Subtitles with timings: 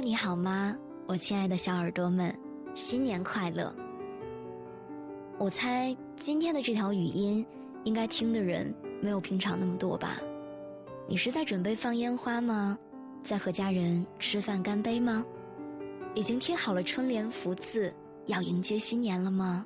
[0.00, 0.76] 你好吗？
[1.06, 2.34] 我亲爱的小耳朵们，
[2.74, 3.74] 新年快乐！
[5.38, 7.44] 我猜今天的这条语音，
[7.84, 10.20] 应该听的人没有平常那么多吧？
[11.08, 12.78] 你是在准备放烟花吗？
[13.22, 15.24] 在和家人吃饭干杯吗？
[16.14, 17.92] 已经贴好了春联福字，
[18.26, 19.64] 要迎接新年了吗？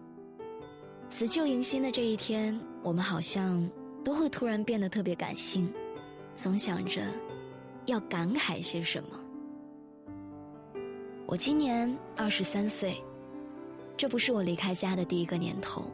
[1.09, 3.69] 辞旧迎新的这一天，我们好像
[4.05, 5.71] 都会突然变得特别感性，
[6.37, 7.03] 总想着
[7.87, 9.20] 要感慨些什么。
[11.31, 13.01] 我今年二十三岁，
[13.97, 15.85] 这不是我离开家的第一个年头，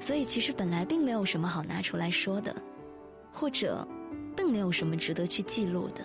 [0.00, 2.52] 所以其实本来并没有什么好拿出来说的，
[3.30, 3.86] 或者，
[4.36, 6.04] 并没有什么值得去记录的。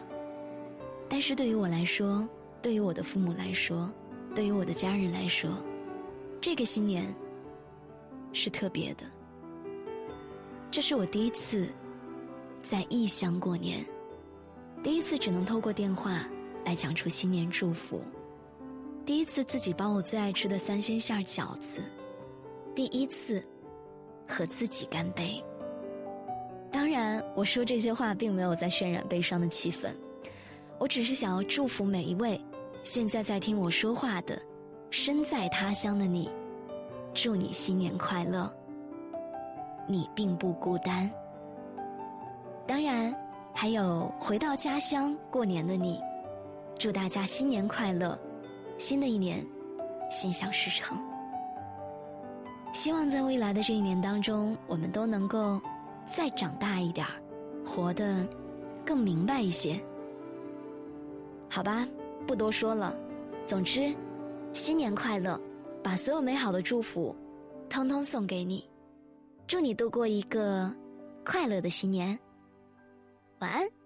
[1.09, 2.23] 但是对于我来说，
[2.61, 3.91] 对于我的父母来说，
[4.35, 5.49] 对于我的家人来说，
[6.39, 7.11] 这个新年
[8.31, 9.05] 是特别的。
[10.69, 11.67] 这是我第一次
[12.61, 13.83] 在异乡过年，
[14.83, 16.27] 第一次只能透过电话
[16.63, 17.99] 来讲出新年祝福。
[19.05, 21.79] 第一次自己包我最爱吃的三鲜馅饺子，
[22.73, 23.43] 第一次
[24.27, 25.43] 和自己干杯。
[26.71, 29.91] 当然，我说这些话并没有在渲染悲伤的气氛，
[30.79, 32.41] 我只是想要祝福每一位
[32.81, 34.41] 现在在听我说话的
[34.89, 36.27] 身在他乡的你，
[37.13, 38.51] 祝你新年快乐。
[39.87, 41.07] 你并不孤单。
[42.65, 43.15] 当然，
[43.53, 46.01] 还有回到家乡过年的你，
[46.79, 48.19] 祝大家新年快乐。
[48.77, 49.45] 新的一年，
[50.11, 50.97] 心想事成。
[52.73, 55.61] 希望在未来的这一年当中，我们都能够
[56.09, 57.13] 再长大一点儿，
[57.65, 58.27] 活得
[58.85, 59.79] 更明白一些。
[61.49, 61.87] 好吧，
[62.27, 62.93] 不多说了。
[63.47, 63.95] 总之，
[64.51, 65.39] 新年快乐！
[65.81, 67.15] 把所有美好的祝福，
[67.69, 68.67] 通通送给你。
[69.47, 70.73] 祝你度过一个
[71.23, 72.17] 快乐的新年。
[73.39, 73.84] 晚安。